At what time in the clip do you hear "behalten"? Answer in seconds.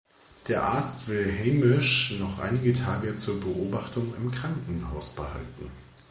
5.13-5.69